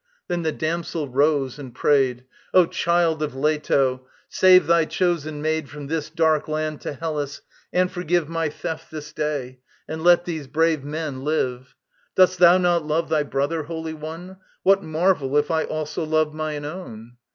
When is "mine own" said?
16.33-17.17